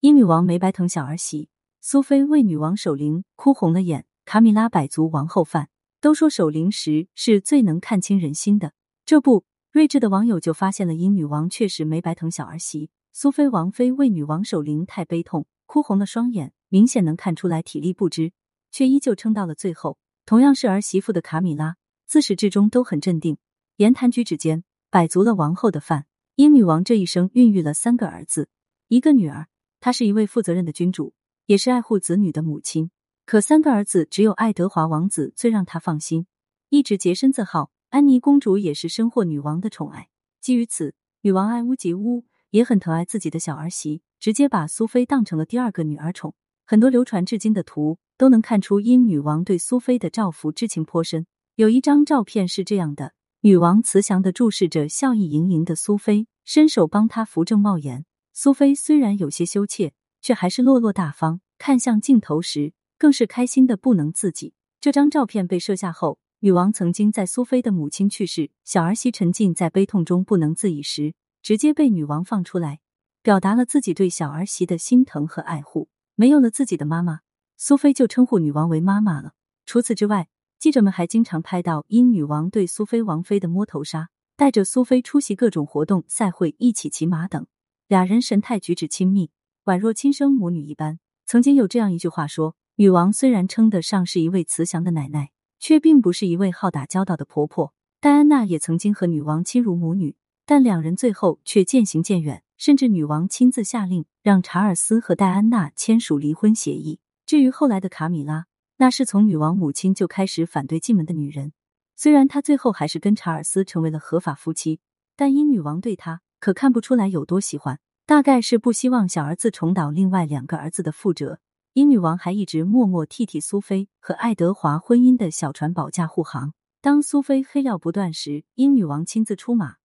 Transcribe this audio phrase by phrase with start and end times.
[0.00, 1.48] 英女王没白疼小儿媳，
[1.80, 4.06] 苏菲为女王守灵哭红了眼。
[4.24, 8.74] 卡米拉百足王后饭，都说守灵时是最能看清人心的。
[9.04, 12.90] 这不，睿智的网友就发现了英女王确实没白疼小儿媳。
[13.12, 18.30] 苏菲王妃为女王守灵太悲痛，哭红了双眼，明显能看出来体力不支，
[18.70, 19.98] 却依旧撑到了最后。
[20.24, 21.74] 同样是儿媳妇的卡米拉，
[22.06, 23.36] 自始至终都很镇定，
[23.78, 26.06] 言谈举止间摆足了王后的范。
[26.36, 28.48] 英女王这一生孕育了三个儿子，
[28.86, 29.48] 一个女儿。
[29.88, 31.14] 她是一位负责任的君主，
[31.46, 32.90] 也是爱护子女的母亲。
[33.24, 36.26] 可三个儿子，只有爱德华王子最让她放心，
[36.68, 37.70] 一直洁身自好。
[37.88, 40.10] 安妮公主也是深获女王的宠爱。
[40.42, 46.34] 基于此，女王爱屋及乌，也很疼爱自己的小儿媳，直接把苏菲当成了第二个女儿宠。
[46.66, 51.26] 很多流传至今的图都能看出，因女王对苏菲的照拂之情颇深。
[51.54, 58.04] 有一张照片是这样的：女王慈祥的注视着笑意盈盈的苏菲，伸手帮她扶正帽檐。
[58.40, 61.40] 苏菲虽然有些羞怯，却还是落落大方。
[61.58, 64.54] 看向镜头时，更是开心的不能自己。
[64.80, 72.78] 这张照片被摄下后，女王曾经在苏菲的母亲去世、小儿媳沉浸在悲痛中不能自已时，直接被女王放出来，
[73.22, 75.88] 表达了自己对小儿媳的心疼和爱护。
[76.14, 77.22] 没有了自己的妈妈，
[77.56, 79.32] 苏菲就称呼女王为妈妈了。
[79.66, 80.28] 除此之外，
[80.60, 87.44] 记者们还经常拍到因女王对苏菲王妃的摸头杀，带着苏菲出席各种活动、赛会，一起骑马等。
[87.88, 89.30] 俩人神态举止亲密，
[89.64, 90.98] 宛若亲生母女一般。
[91.24, 107.00] 曾经有这样一句话说：“女王虽然称得上是一位慈祥的奶奶，却并不是一位好打交道的婆婆。”戴安娜也曾经和女王亲如母女，但两人最后却渐行渐远，甚至女王亲自下令让查尔斯和戴安娜签署离婚协议。
[107.24, 108.44] 至于后来的卡米拉，
[108.76, 111.54] 那是从女王母亲就开始反对进门的女人。
[111.96, 114.80] 虽然她最后还是跟查尔斯成为了合法夫妻，
[115.16, 116.20] 但因女王对她。
[116.40, 121.40] 可看不出来有多喜欢，大概是不希望小儿子重蹈另外两个儿子的覆辙。
[121.74, 126.54] 英女王还一直默默替替苏菲和爱德华婚姻的小船保驾护航。
[126.80, 129.76] 当苏菲黑料不断时，英女王亲自出马，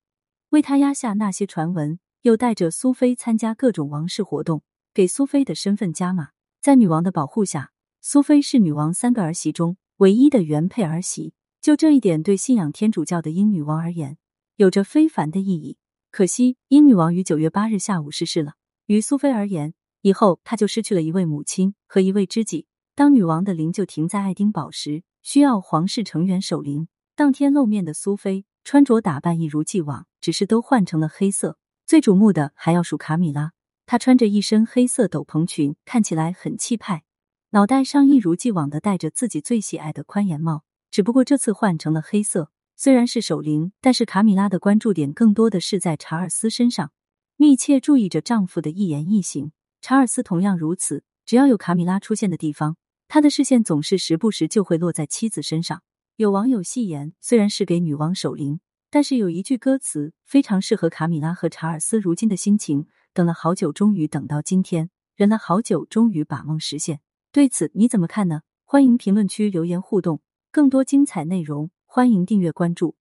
[0.50, 4.64] 为她压下那些传闻，又带着苏菲参加各种王室活动，
[4.94, 6.30] 给苏菲的身份加码。
[6.62, 11.34] 在女王的保护下，苏菲是女王三个儿媳中唯一的原配儿媳。
[11.62, 14.18] 就这一点，对信仰天主教的英女王而言，
[14.56, 15.78] 有着非凡的意义。
[16.14, 18.54] 可惜，英女王于九月八日下午逝世了。
[18.86, 22.68] 于苏菲而言，以后她就失去了一位母亲和一位知己。
[22.94, 26.88] 当女王的灵柩停在爱丁堡时，需要皇室成员守灵。
[27.16, 31.58] 当天露面的苏菲，穿着打扮一如既往，只是都换成了黑色。
[31.88, 33.54] 最瞩目的还要数卡米拉，
[33.88, 37.06] 她穿着一身黑色斗篷裙，看起来很气派，
[37.50, 42.52] 脑袋上一如既往的戴着自己最喜爱的宽檐帽，只不过这次换成了黑色。
[42.76, 46.92] 虽然是守灵，但是卡米拉的关注点更多的是在查尔斯身上，
[47.38, 49.52] 密切注意着丈夫的一言一行。
[49.82, 55.84] 查尔斯同样如此，只要有卡米拉出现的地方，他的视线总是时不时就会落在妻子身上。
[56.16, 58.60] 有网友戏言，虽然是给女王守灵，
[58.90, 67.00] 但是有一句歌词非常适合卡米拉和查尔斯如今的心情：等了好久，终于等到今天；忍了好久，终于把梦实现。
[67.32, 68.42] 对此你怎么看呢？
[68.64, 71.70] 欢迎评论区留言互动，更多精彩内容。
[71.96, 72.96] 欢迎订阅关注。